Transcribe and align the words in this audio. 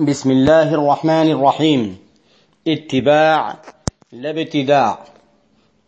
بسم 0.00 0.30
الله 0.30 0.74
الرحمن 0.74 1.30
الرحيم 1.30 1.98
اتباع 2.68 3.56
لا 4.12 4.30
ابتداع 4.30 4.98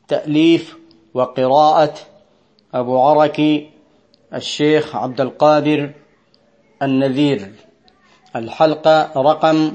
تأليف 0.09 0.77
وقراءة 1.15 1.95
أبو 2.75 2.99
عركي 3.01 3.71
الشيخ 4.35 4.97
عبد 4.97 5.21
القادر 5.21 5.91
النذير 6.83 7.51
الحلقة 8.37 9.13
رقم 9.17 9.73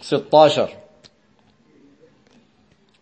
16 0.00 0.68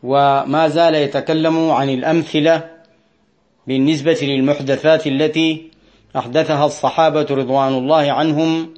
وما 0.03 0.69
زال 0.69 0.95
يتكلم 0.95 1.71
عن 1.71 1.89
الأمثلة 1.91 2.71
بالنسبة 3.67 4.19
للمحدثات 4.23 5.07
التي 5.07 5.71
أحدثها 6.17 6.67
الصحابة 6.67 7.27
رضوان 7.31 7.75
الله 7.75 8.13
عنهم 8.13 8.75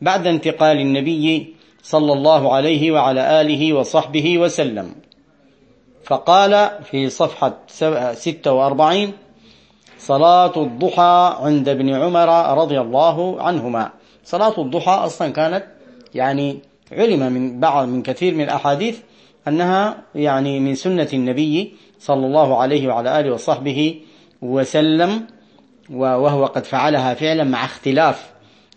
بعد 0.00 0.26
انتقال 0.26 0.80
النبي 0.80 1.54
صلى 1.82 2.12
الله 2.12 2.54
عليه 2.54 2.90
وعلى 2.90 3.40
آله 3.40 3.72
وصحبه 3.72 4.38
وسلم. 4.38 4.94
فقال 6.04 6.70
في 6.84 7.10
صفحة 7.10 7.54
46 7.66 9.12
صلاة 9.98 10.62
الضحى 10.62 11.36
عند 11.40 11.68
ابن 11.68 11.94
عمر 11.94 12.58
رضي 12.58 12.80
الله 12.80 13.42
عنهما. 13.42 13.90
صلاة 14.24 14.54
الضحى 14.58 14.92
أصلا 14.92 15.28
كانت 15.28 15.64
يعني 16.14 16.58
علم 16.92 17.32
من 17.32 17.60
بعض 17.60 17.88
من 17.88 18.02
كثير 18.02 18.34
من 18.34 18.44
الأحاديث 18.44 18.98
أنها 19.48 20.02
يعني 20.14 20.60
من 20.60 20.74
سنة 20.74 21.08
النبي 21.12 21.74
صلى 21.98 22.26
الله 22.26 22.56
عليه 22.56 22.88
وعلى 22.88 23.20
آله 23.20 23.32
وصحبه 23.32 24.00
وسلم 24.42 25.26
وهو 25.90 26.46
قد 26.46 26.64
فعلها 26.64 27.14
فعلا 27.14 27.44
مع 27.44 27.64
اختلاف 27.64 28.30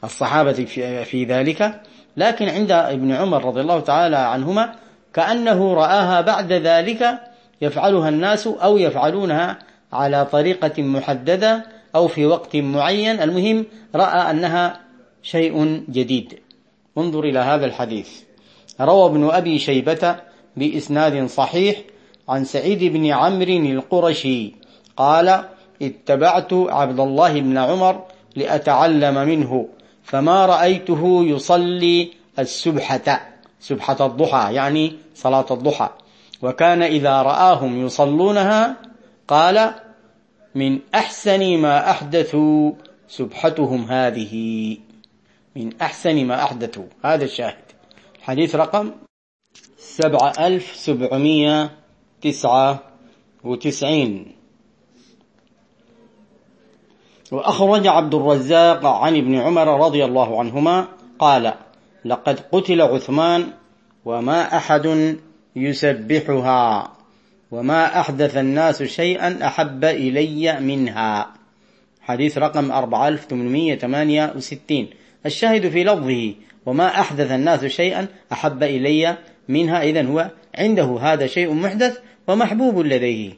الصحابة 0.04 0.66
في 1.04 1.26
ذلك. 1.30 1.82
لكن 2.18 2.50
عند 2.50 2.72
ابن 2.72 3.12
عمر 3.12 3.46
رضي 3.46 3.62
الله 3.62 3.80
تعالى 3.80 4.18
عنهما 4.18 4.76
كأنه 5.14 5.74
رآها 5.74 6.22
بعد 6.22 6.52
ذلك 6.52 7.20
يفعلها 7.62 8.10
الناس 8.10 8.48
أو 8.48 8.78
يفعلونها 8.78 9.60
على 9.94 10.26
طريقة 10.26 10.84
محددة 10.84 11.66
أو 11.96 12.08
في 12.08 12.26
وقت 12.26 12.56
معين. 12.56 13.22
المهم 13.22 13.66
رأى 13.96 14.32
أنها 14.32 14.80
شيء 15.24 15.84
جديد. 15.90 16.40
انظر 16.98 17.24
إلى 17.24 17.40
هذا 17.40 17.66
الحديث. 17.66 18.10
روى 18.82 19.06
ابن 19.06 19.30
أبي 19.30 19.60
شيبة 19.60 20.16
بإسناد 20.58 21.26
صحيح 21.26 21.78
عن 22.30 22.46
سعيد 22.46 22.84
بن 22.84 23.06
عمرو 23.06 23.58
القرشي 23.58 24.54
قال 24.98 25.44
اتبعت 25.82 26.54
عبد 26.54 27.00
الله 27.00 27.42
بن 27.42 27.58
عمر 27.58 28.04
لأتعلم 28.36 29.16
منه. 29.28 29.68
فما 30.04 30.46
رأيته 30.46 31.24
يصلي 31.24 32.12
السبحة 32.40 33.34
سبحة 33.60 34.06
الضحى 34.06 34.54
يعني 34.54 34.98
صلاة 35.16 35.46
الضحى. 35.52 35.90
وكان 36.42 36.82
إذا 36.84 37.22
رآهم 37.22 37.86
يصلونها 37.86 38.78
قال 39.28 39.74
من 40.56 40.80
أحسن 40.96 41.58
ما 41.58 41.92
أحدثوا 41.92 42.72
سبحتهم 43.08 43.86
هذه. 43.92 44.34
من 45.56 45.82
أحسن 45.82 46.26
ما 46.26 46.44
أحدثوا 46.44 46.86
هذا 47.06 47.24
الشاهد. 47.26 47.64
حديث 48.22 48.56
رقم 48.56 48.92
سبعة 49.78 50.34
ألف 50.40 50.76
سبعمية 50.76 51.72
تسعة 52.22 52.80
وتسعين. 53.44 54.43
وأخرج 57.32 57.88
عبد 57.88 58.16
الرزاق 58.16 58.86
عن 58.86 59.18
ابن 59.18 59.36
عمر 59.36 59.86
رضي 59.86 60.06
الله 60.06 60.40
عنهما 60.40 60.88
قال 61.20 61.54
لقد 62.06 62.40
قتل 62.52 62.82
عثمان 62.82 63.48
وما 64.06 64.58
أحد 64.58 65.18
يسبحها 65.56 66.92
وما 67.52 68.00
أحدث 68.00 68.38
الناس 68.38 68.84
شيئا 68.84 69.48
أحب 69.48 69.86
إلي 69.86 70.60
منها. 70.60 71.34
حديث 72.02 72.38
رقم 72.38 72.72
4868 72.72 74.88
الشاهد 75.26 75.70
في 75.70 75.84
لفظه 75.84 76.34
وما 76.66 77.00
أحدث 77.00 77.32
الناس 77.32 77.66
شيئا 77.66 78.08
أحب 78.32 78.64
إلي 78.64 79.18
منها. 79.48 79.84
إذن 79.84 80.08
هو 80.08 80.30
عنده 80.58 80.98
هذا 81.02 81.28
شيء 81.28 81.54
محدث 81.54 82.00
ومحبوب 82.28 82.80
لديه. 82.80 83.34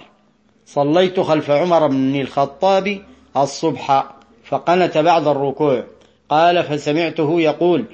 صليت 0.66 1.20
خلف 1.20 1.52
عمر 1.52 1.88
بن 1.88 2.22
الخطاب 2.22 3.02
الصبح 3.38 4.06
فقنت 4.44 4.97
بعد 4.97 5.28
الركوع. 5.28 5.84
قال 6.30 6.64
فسمعته 6.64 7.41
يقول 7.41 7.86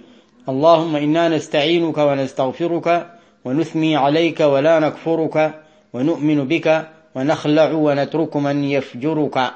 اللهم 0.49 0.95
إنا 0.95 1.29
نستعينك 1.29 1.97
ونستغفرك 1.97 3.07
ونثني 3.45 3.95
عليك 3.95 4.39
ولا 4.39 4.79
نكفرك 4.79 5.61
ونؤمن 5.93 6.47
بك 6.47 6.87
ونخلع 7.15 7.71
ونترك 7.71 8.35
من 8.35 8.63
يفجرك. 8.63 9.51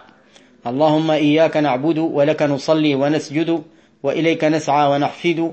اللهم 0.68 1.12
إياك 1.12 1.58
نعبد 1.58 1.98
ولك 1.98 2.42
نصلي 2.42 2.96
ونسجد 2.96 3.64
وإليك 4.04 4.44
نسعى 4.44 4.92
ونحفد 4.92 5.52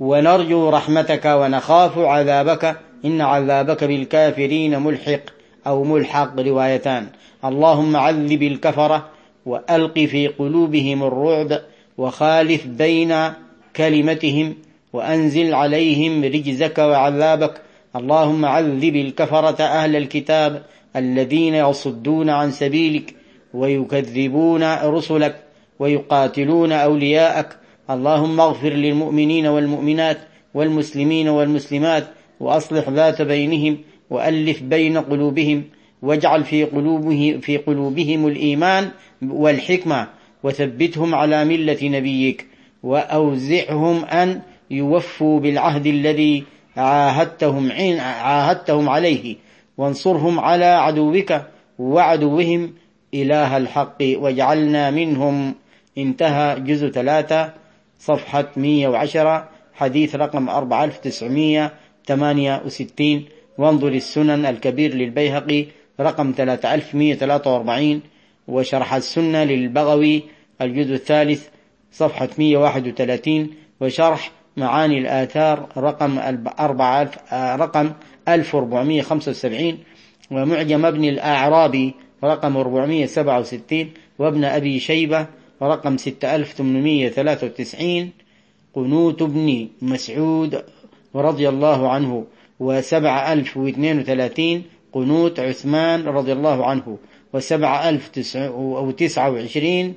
ونرجو 0.00 0.68
رحمتك 0.68 1.24
ونخاف 1.24 1.98
عذابك 1.98 2.76
إن 3.04 3.20
عذابك 3.20 3.84
بالكافرين 3.84 4.78
ملحق 4.78 5.20
أو 5.66 5.84
ملحق 5.84 6.40
روايتان. 6.40 7.06
اللهم 7.44 7.96
عذب 7.96 8.42
الكفرة 8.42 9.08
وألق 9.46 9.98
في 9.98 10.26
قلوبهم 10.26 11.02
الرعب 11.02 11.60
وخالف 11.98 12.66
بين 12.66 13.32
كلمتهم 13.76 14.54
وأنزل 14.92 15.54
عليهم 15.54 16.24
رجزك 16.24 16.78
وعذابك. 16.78 17.60
اللهم 17.96 18.44
عذب 18.44 18.96
الكفرة 18.96 19.62
أهل 19.62 19.96
الكتاب 19.96 20.62
الذين 20.96 21.54
يصدون 21.54 22.30
عن 22.30 22.50
سبيلك 22.50 23.14
ويكذبون 23.54 24.74
رسلك 24.74 25.36
ويقاتلون 25.78 26.72
أولياءك. 26.72 27.56
اللهم 27.90 28.40
اغفر 28.40 28.68
للمؤمنين 28.68 29.46
والمؤمنات 29.46 30.18
والمسلمين 30.54 31.28
والمسلمات 31.28 32.04
وأصلح 32.40 32.88
ذات 32.88 33.22
بينهم 33.22 33.78
وألف 34.10 34.62
بين 34.62 34.98
قلوبهم 34.98 35.64
واجعل 36.02 36.44
في 36.44 36.64
قلوبه 36.64 37.38
في 37.42 37.56
قلوبهم 37.56 38.26
الإيمان 38.26 38.90
والحكمة 39.22 40.08
وثبتهم 40.42 41.14
على 41.14 41.44
ملة 41.44 41.78
نبيك 41.82 42.46
وأوزعهم 42.82 44.04
أن 44.04 44.40
يوفوا 44.70 45.40
بالعهد 45.40 45.86
الذي 45.86 46.44
عاهدتهم 46.76 47.72
عاهدتهم 48.00 48.88
عليه 48.88 49.36
وانصرهم 49.78 50.40
على 50.40 50.64
عدوك 50.64 51.34
وعدوهم 51.78 52.72
إله 53.14 53.56
الحق 53.56 53.96
واجعلنا 54.00 54.90
منهم. 54.90 55.54
انتهى 55.98 56.60
جزء 56.60 56.88
ثلاثة 56.88 57.52
صفحة 57.98 58.48
110 58.56 59.48
حديث 59.74 60.16
رقم 60.16 60.48
4968 60.48 63.24
وانظر 63.58 63.88
السنن 63.88 64.46
الكبير 64.46 64.94
للبيهقي 64.94 65.66
رقم 66.00 66.32
3143 66.36 68.00
وشرح 68.48 68.94
السنة 68.94 69.44
للبغوي 69.44 70.22
الجزء 70.60 70.94
الثالث 70.94 71.48
صفحة 71.92 72.28
131 72.38 73.50
وشرح 73.80 74.30
معاني 74.56 74.98
الآثار 74.98 75.68
رقم 75.76 76.18
أربعة 76.60 77.10
رقم 77.56 77.92
1475 78.28 79.78
ومعجم 80.30 80.86
ابن 80.86 81.04
الأعرابي 81.04 81.94
رقم 82.24 82.56
467 82.56 83.90
وابن 84.18 84.44
أبي 84.44 84.80
شيبة 84.80 85.26
رقم 85.62 85.96
6893 85.96 88.10
قنوت 88.74 89.22
ابن 89.22 89.68
مسعود 89.82 90.62
رضي 91.14 91.48
الله 91.48 91.90
عنه 91.90 92.24
وسبع 92.60 93.32
ألف 93.32 93.56
واثنين 93.56 93.98
وثلاثين 93.98 94.62
قنوت 94.92 95.40
عثمان 95.40 96.04
رضي 96.04 96.32
الله 96.32 96.66
عنه 96.66 96.98
وسبع 97.32 97.88
ألف 97.88 98.10
وتسعة 98.56 99.30
وعشرين 99.30 99.94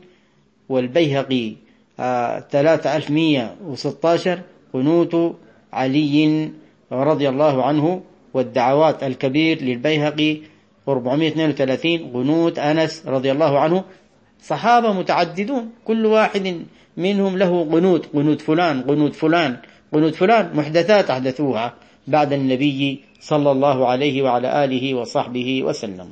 والبيهقي 0.70 1.54
آه، 2.00 2.40
ثلاثة 2.52 2.96
ألف 2.96 3.12
مية 3.12 3.56
وستة 3.66 4.10
عشر 4.10 4.40
قنوت 4.74 5.36
علي 5.74 6.50
رضي 6.92 7.30
الله 7.30 7.64
عنه 7.64 8.02
والدعوات 8.34 9.04
الكبير 9.04 9.62
للبيهقي 9.62 10.38
432 10.88 12.12
قنوت 12.14 12.60
أنس 12.60 13.04
رضي 13.08 13.32
الله 13.32 13.60
عنه. 13.60 13.84
صحابة 14.42 14.94
متعددون 14.94 15.70
كل 15.86 16.06
واحد 16.06 16.66
منهم 16.98 17.38
له 17.38 17.64
قنوت 17.72 18.06
قنوت 18.14 18.42
فلان 18.42 18.82
قنوت 18.82 19.16
فلان 19.16 19.58
قنوت 19.94 20.16
فلان 20.16 20.56
محدثات 20.56 21.10
أحدثوها 21.10 21.74
بعد 22.08 22.34
النبي 22.34 23.04
صلى 23.20 23.52
الله 23.52 23.88
عليه 23.88 24.22
وعلى 24.22 24.64
آله 24.64 24.94
وصحبه 24.94 25.64
وسلم. 25.64 26.10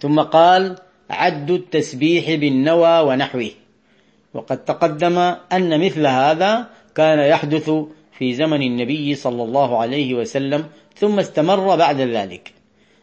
ثم 0.00 0.20
قال 0.20 0.76
عد 1.10 1.50
التسبيح 1.50 2.34
بالنوى 2.34 3.00
ونحوه. 3.00 3.50
وقد 4.34 4.64
تقدم 4.64 5.18
أن 5.52 5.84
مثل 5.86 6.06
هذا 6.06 6.66
كان 6.94 7.18
يحدث 7.18 7.70
في 8.18 8.34
زمن 8.34 8.62
النبي 8.62 9.14
صلى 9.14 9.42
الله 9.42 9.78
عليه 9.78 10.14
وسلم 10.14 10.64
ثم 10.96 11.18
استمر 11.18 11.76
بعد 11.76 12.00
ذلك. 12.00 12.61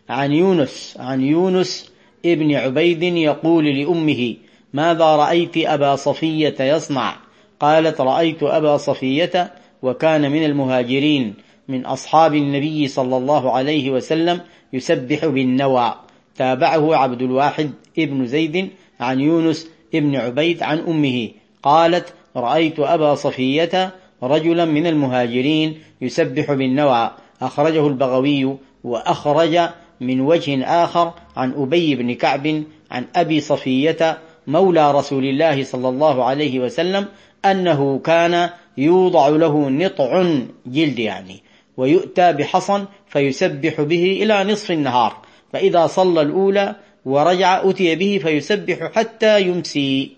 عن 0.10 0.32
يونس 0.32 0.98
عن 1.00 1.22
يونس 1.22 1.92
ابن 2.26 2.56
عبيد 2.56 3.04
يقول 3.04 3.66
لأمه 3.66 4.36
ماذا 4.74 5.06
رأيت 5.06 5.58
أبا 5.58 5.96
صفية 5.96 6.56
يصنع؟ 6.60 7.16
قالت 7.60 8.02
رأيت 8.02 8.44
أبا 8.44 8.78
صفية 8.78 9.54
وكان 9.82 10.32
من 10.32 10.44
المهاجرين 10.44 11.34
من 11.68 11.86
أصحاب 11.86 12.36
النبي 12.36 12.88
صلى 12.88 13.18
الله 13.18 13.52
عليه 13.52 13.92
وسلم 13.92 14.42
يسبح 14.74 15.26
بالنوى. 15.26 15.94
تابعه 16.36 16.96
عبد 16.96 17.22
الواحد 17.22 17.72
ابن 18.00 18.26
زيد 18.26 18.70
عن 19.00 19.20
يونس 19.20 19.68
ابن 19.96 20.16
عبيد 20.16 20.64
عن 20.64 20.80
أمه. 20.80 21.30
قالت 21.64 22.14
رأيت 22.36 22.80
أبا 22.80 23.16
صفية 23.16 23.92
رجلا 24.24 24.66
من 24.66 24.88
المهاجرين 24.88 25.78
يسبح 26.02 26.54
بالنوى. 26.54 27.12
أخرجه 27.42 27.88
البغوي 27.88 28.58
وأخرج 28.84 29.60
من 30.02 30.22
وجه 30.22 30.66
آخر 30.66 31.14
عن 31.38 31.54
أبي 31.54 31.96
بن 31.96 32.16
كعب 32.16 32.64
عن 32.92 33.06
أبي 33.16 33.40
صفية 33.40 34.18
مولى 34.48 34.92
رسول 34.92 35.26
الله 35.26 35.64
صلى 35.64 35.90
الله 35.90 36.24
عليه 36.24 36.60
وسلم 36.60 37.06
أنه 37.46 38.00
كان 38.00 38.50
يوضع 38.78 39.28
له 39.28 39.70
نطع 39.70 40.34
جلد 40.66 41.00
يعني 41.00 41.44
ويؤتى 41.78 42.34
بحصن 42.34 42.86
فيسبح 43.08 43.82
به 43.82 44.20
إلى 44.24 44.44
نصف 44.52 44.72
النهار 44.72 45.18
فإذا 45.54 45.88
صلى 45.88 46.22
الأولى 46.22 46.76
ورجع 47.06 47.70
أتي 47.70 47.96
به 47.96 48.20
فيسبح 48.24 48.92
حتى 48.96 49.42
يمسي. 49.42 50.12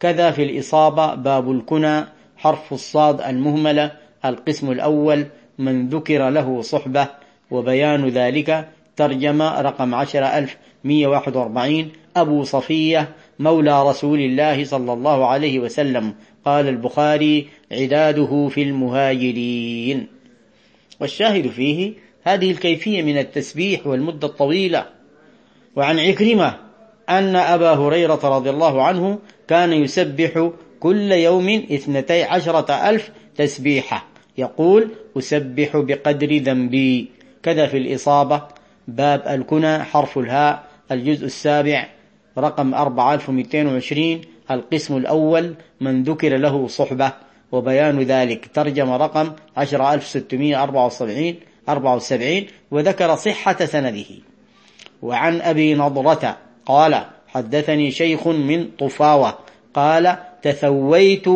كذا 0.00 0.30
في 0.30 0.42
الإصابة 0.42 1.14
باب 1.14 1.50
الكنى 1.50 2.04
حرف 2.36 2.72
الصاد 2.72 3.20
المهملة 3.20 3.92
القسم 4.24 4.70
الأول 4.70 5.26
من 5.58 5.88
ذكر 5.88 6.30
له 6.30 6.62
صحبة. 6.62 7.08
وبيان 7.52 8.08
ذلك 8.08 8.68
ترجمة 8.96 9.60
رقم 9.60 9.94
عشر 9.94 10.24
ألف 10.24 10.56
مية 10.84 11.06
واحد 11.06 11.36
وأربعين 11.36 11.90
أبو 12.16 12.44
صفية 12.44 13.08
مولى 13.38 13.88
رسول 13.88 14.20
الله 14.20 14.64
صلى 14.64 14.92
الله 14.92 15.26
عليه 15.26 15.58
وسلم. 15.58 16.14
قال 16.44 16.68
البخاري 16.68 17.48
عداده 17.72 18.48
في 18.48 18.62
المهاجرين. 18.62 20.06
والشاهد 21.00 21.48
فيه 21.48 21.92
هذه 22.24 22.50
الكيفية 22.50 23.02
من 23.02 23.18
التسبيح 23.18 23.86
والمدة 23.86 24.28
الطويلة. 24.28 24.86
وعن 25.76 25.98
عكرمة 25.98 26.56
أن 27.08 27.36
أبا 27.36 27.72
هريرة 27.72 28.20
رضي 28.36 28.50
الله 28.50 28.82
عنه 28.82 29.18
كان 29.48 29.72
يسبح 29.72 30.50
كل 30.80 31.12
يوم 31.12 31.48
اثنتي 31.48 32.22
عشرة 32.22 32.72
ألف 32.90 33.10
تسبيحة. 33.36 34.06
يقول 34.38 34.88
أسبح 35.18 35.76
بقدر 35.76 36.36
ذنبي. 36.36 37.21
كذا 37.42 37.66
في 37.66 37.76
الإصابة. 37.76 38.42
باب 38.88 39.22
الكنى 39.28 39.78
حرف 39.78 40.18
الهاء 40.18 40.62
الجزء 40.90 41.26
السابع 41.26 41.86
رقم 42.38 42.74
4220 42.74 44.20
القسم 44.50 44.96
الأول 44.96 45.54
من 45.80 46.02
ذكر 46.02 46.36
له 46.36 46.68
صحبة. 46.68 47.12
وبيان 47.52 48.00
ذلك 48.00 48.50
ترجم 48.54 48.90
رقم 48.90 49.32
10674 49.56 51.34
74 51.68 52.46
وذكر 52.70 53.14
صحة 53.14 53.64
سنده. 53.64 54.04
وعن 55.02 55.40
أبي 55.40 55.74
نضرة 55.74 56.36
قال 56.66 57.04
حدثني 57.28 57.90
شيخ 57.90 58.28
من 58.28 58.68
طفاوة 58.78 59.38
قال 59.74 60.16
تثويت 60.42 61.26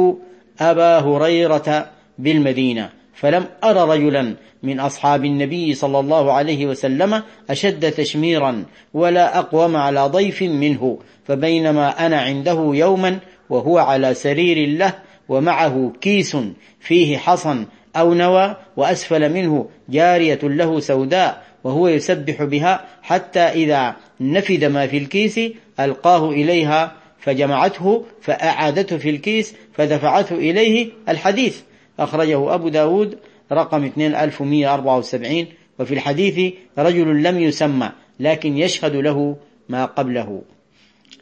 أبا 0.60 0.98
هريرة 0.98 1.90
بالمدينة. 2.18 2.95
فلم 3.16 3.46
أر 3.64 3.88
رجلا 3.88 4.34
من 4.62 4.80
أصحاب 4.80 5.24
النبي 5.24 5.74
صلى 5.74 6.00
الله 6.00 6.32
عليه 6.32 6.66
وسلم 6.66 7.22
أشد 7.50 7.92
تشميرا 7.92 8.64
ولا 8.94 9.38
أقوم 9.38 9.76
على 9.76 10.00
ضيف 10.00 10.42
منه 10.42 10.98
فبينما 11.24 12.06
أنا 12.06 12.20
عنده 12.20 12.70
يوما 12.74 13.18
وهو 13.50 13.78
على 13.78 14.14
سرير 14.14 14.68
له 14.68 14.94
ومعه 15.28 15.92
كيس 16.00 16.36
فيه 16.80 17.18
حصن 17.18 17.66
أو 17.96 18.14
نوى 18.14 18.56
وأسفل 18.76 19.32
منه 19.32 19.68
جارية 19.88 20.38
له 20.42 20.80
سوداء 20.80 21.42
وهو 21.64 21.88
يسبح 21.88 22.42
بها 22.42 22.84
حتى 23.02 23.40
إذا 23.40 23.96
نفد 24.20 24.64
ما 24.64 24.86
في 24.86 24.98
الكيس 24.98 25.40
ألقاه 25.80 26.30
إليها 26.30 26.92
فجمعته 27.18 28.04
فأعادته 28.22 28.98
في 28.98 29.10
الكيس 29.10 29.54
فدفعته 29.72 30.34
إليه 30.34 30.88
الحديث. 31.08 31.60
أخرجه 31.98 32.54
أبو 32.54 32.68
داود 32.68 33.18
رقم 33.52 33.84
2174 33.84 35.46
وفي 35.78 35.94
الحديث 35.94 36.54
رجل 36.78 37.22
لم 37.22 37.40
يسمى 37.40 37.90
لكن 38.20 38.58
يشهد 38.58 38.96
له 38.96 39.36
ما 39.68 39.84
قبله. 39.84 40.42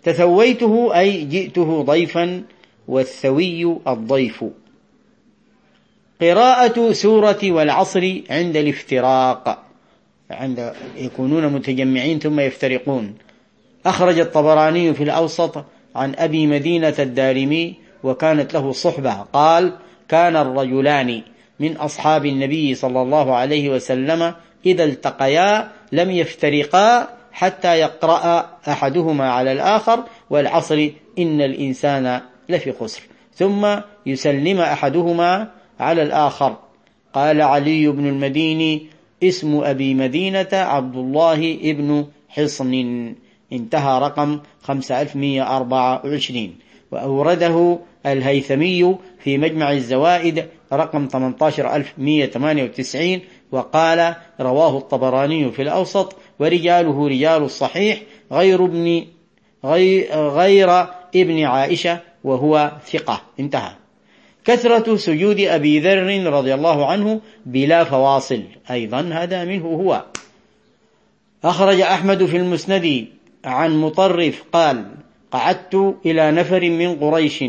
تثويته 0.02 0.98
أي 0.98 1.24
جئته 1.24 1.82
ضيفا 1.82 2.42
والثوي 2.88 3.78
الضيف. 3.88 4.44
قراءة 6.20 6.92
سورة 6.92 7.38
والعصر 7.42 8.20
عند 8.30 8.56
الافتراق. 8.56 9.64
عند 10.30 10.72
يكونون 10.96 11.48
متجمعين 11.52 12.18
ثم 12.18 12.40
يفترقون. 12.40 13.14
أخرج 13.86 14.18
الطبراني 14.18 14.94
في 14.94 15.02
الأوسط 15.02 15.64
عن 15.94 16.14
أبي 16.14 16.46
مدينة 16.46 16.94
الدارمي 16.98 17.74
وكانت 18.02 18.54
له 18.54 18.72
صحبة. 18.72 19.12
قال 19.12 19.72
كان 20.14 20.36
الرجلان 20.36 21.22
من 21.60 21.76
أصحاب 21.76 22.26
النبي 22.26 22.74
صلى 22.74 23.02
الله 23.02 23.34
عليه 23.34 23.70
وسلم 23.70 24.34
إذا 24.66 24.84
التقيا 24.84 25.68
لم 25.92 26.10
يفترقا 26.10 27.08
حتى 27.32 27.74
يقرأ 27.78 28.46
أحدهما 28.68 29.30
على 29.30 29.52
الآخر 29.52 30.04
والعصر 30.30 30.90
إن 31.18 31.40
الإنسان 31.40 32.20
لفي 32.48 32.72
خسر. 32.72 33.02
ثم 33.34 33.66
يسلم 34.06 34.60
أحدهما 34.60 35.50
على 35.80 36.02
الآخر. 36.02 36.56
قال 37.14 37.42
علي 37.42 37.88
بن 37.88 38.06
المديني 38.06 38.86
اسم 39.22 39.60
أبي 39.64 39.94
مدينة 39.94 40.48
عبد 40.52 40.96
الله 40.96 41.58
ابن 41.62 42.06
حصن. 42.28 42.72
انتهى 43.52 43.98
رقم 44.00 44.40
5124 44.62 46.54
وأورده 46.92 47.78
الهيثمي 48.06 48.96
في 49.18 49.38
مجمع 49.38 49.72
الزوائد 49.72 50.46
رقم 50.72 51.08
18198 51.08 53.20
وقال 53.52 54.14
رواه 54.40 54.78
الطبراني 54.78 55.50
في 55.50 55.62
الأوسط 55.62 56.16
ورجاله 56.38 57.08
رجال 57.08 57.42
الصحيح 57.42 58.02
غير 58.32 58.64
ابن 58.64 59.04
غير 60.14 60.86
ابن 61.14 61.44
عائشة 61.44 62.00
وهو 62.24 62.72
ثقة. 62.86 63.22
انتهى. 63.40 63.70
كثرة 64.44 64.96
سجود 64.96 65.40
أبي 65.40 65.80
ذر 65.80 66.32
رضي 66.32 66.54
الله 66.54 66.86
عنه 66.86 67.20
بلا 67.46 67.84
فواصل. 67.84 68.42
أيضا 68.70 69.00
هذا 69.00 69.44
منه 69.44 69.66
هو. 69.66 70.04
أخرج 71.44 71.80
أحمد 71.80 72.24
في 72.24 72.36
المسند 72.36 73.06
عن 73.44 73.76
مطرف 73.76 74.44
قال 74.52 74.86
قعدت 75.32 75.96
إلى 76.06 76.30
نفر 76.30 76.70
من 76.70 76.96
قريش 76.96 77.44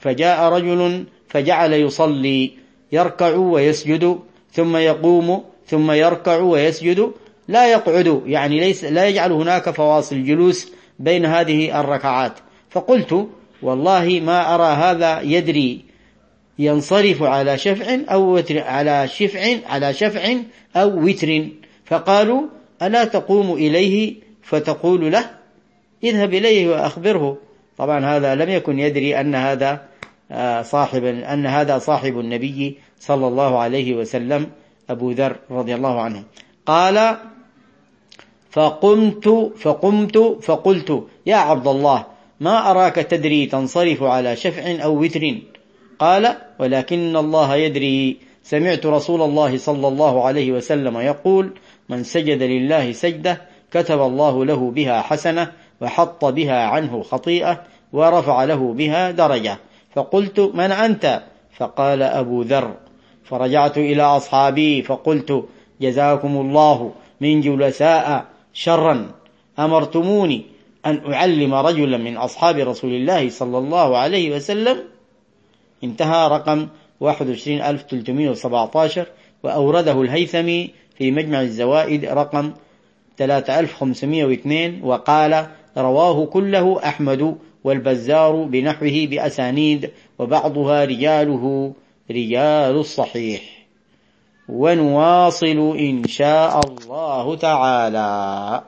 فجاء 0.00 0.52
رجل 0.52 1.04
فجعل 1.28 1.72
يصلي 1.72 2.50
يركع 2.92 3.34
ويسجد 3.36 4.18
ثم 4.52 4.76
يقوم 4.76 5.44
ثم 5.66 5.90
يركع 5.90 6.36
ويسجد. 6.36 7.12
لا 7.48 7.72
يقعد 7.72 8.22
يعني 8.26 8.60
ليس 8.60 8.84
لا 8.84 9.08
يجعل 9.08 9.32
هناك 9.32 9.70
فواصل 9.70 10.24
جلوس 10.24 10.72
بين 10.98 11.26
هذه 11.26 11.80
الركعات. 11.80 12.32
فقلت 12.70 13.28
والله 13.62 14.20
ما 14.24 14.54
أرى 14.54 14.74
هذا 14.74 15.20
يدري 15.20 15.84
ينصرف 16.58 17.22
على 17.22 17.58
شفع 17.58 17.98
أو 18.08 18.34
وتر 18.34 18.58
على 18.58 19.08
شفع 19.08 19.56
على 19.66 19.94
شفع 19.94 20.34
أو 20.76 21.04
وتر. 21.04 21.48
فقالوا 21.84 22.42
ألا 22.82 23.04
تقوم 23.04 23.52
إليه؟ 23.52 24.14
فتقول 24.42 25.12
له 25.12 25.30
اذهب 26.04 26.34
إليه 26.34 26.68
وأخبره. 26.68 27.38
طبعا 27.78 28.16
هذا 28.16 28.34
لم 28.34 28.48
يكن 28.48 28.78
يدري 28.78 29.20
أن 29.20 29.34
هذا 29.34 29.80
آه، 30.30 30.62
صاحب 30.62 31.04
أن 31.04 31.46
هذا 31.46 31.78
صاحب 31.78 32.18
النبي 32.18 32.78
صلى 33.00 33.28
الله 33.28 33.58
عليه 33.58 33.94
وسلم 33.94 34.46
أبو 34.90 35.10
ذر 35.10 35.36
رضي 35.50 35.74
الله 35.74 36.00
عنه. 36.00 36.22
قال 36.66 37.16
فقمت 38.50 39.52
فقمت 39.58 40.18
فقلت 40.42 41.04
يا 41.26 41.36
عبد 41.36 41.66
الله 41.68 42.04
ما 42.40 42.70
أراك 42.70 42.94
تدري 42.94 43.46
تنصرف 43.46 44.02
على 44.02 44.36
شفع 44.36 44.84
أو 44.84 45.02
وتر؟ 45.02 45.34
قال 45.98 46.36
ولكن 46.58 47.16
الله 47.16 47.56
يدري. 47.56 48.16
سمعت 48.42 48.86
رسول 48.86 49.22
الله 49.22 49.58
صلى 49.58 49.88
الله 49.88 50.24
عليه 50.24 50.52
وسلم 50.52 50.98
يقول 50.98 51.52
من 51.88 52.04
سجد 52.04 52.42
لله 52.42 52.92
سجدة 52.92 53.40
كتب 53.70 54.00
الله 54.00 54.44
له 54.44 54.70
بها 54.70 55.02
حسنة 55.02 55.52
وحط 55.80 56.24
بها 56.24 56.66
عنه 56.66 57.02
خطيئة 57.02 57.62
ورفع 57.92 58.44
له 58.44 58.72
بها 58.72 59.10
درجة. 59.10 59.58
فقلت 59.94 60.40
من 60.40 60.72
أنت؟ 60.72 61.22
فقال 61.56 62.02
أبو 62.02 62.42
ذر. 62.42 62.74
فرجعت 63.24 63.78
إلى 63.78 64.02
أصحابي 64.02 64.82
فقلت 64.82 65.44
جزاكم 65.80 66.36
الله 66.36 66.92
من 67.20 67.40
جلساء 67.40 68.24
شرا. 68.52 69.10
أمرتموني 69.58 70.46
أن 70.86 71.12
أعلم 71.12 71.54
رجلا 71.54 71.96
من 71.96 72.16
أصحاب 72.16 72.56
رسول 72.56 72.90
الله 72.90 73.30
صلى 73.30 73.58
الله 73.58 73.98
عليه 73.98 74.36
وسلم. 74.36 74.78
انتهى 75.84 76.28
رقم 76.28 76.68
21317 77.00 79.06
وأورده 79.42 80.02
الهيثمي 80.02 80.70
في 80.98 81.10
مجمع 81.10 81.40
الزوائد 81.40 82.04
رقم 82.04 82.52
3502 83.18 84.84
وقال 84.84 85.46
رواه 85.78 86.26
كله 86.26 86.80
أحمد 86.84 87.36
والبزار 87.64 88.32
بنحوه 88.42 89.06
بأسانيد 89.10 89.90
وبعضها 90.18 90.84
رجاله 90.84 91.72
رجال 92.10 92.76
الصحيح. 92.76 93.42
ونواصل 94.48 95.76
إن 95.78 96.04
شاء 96.04 96.60
الله 96.60 97.36
تعالى. 97.36 98.62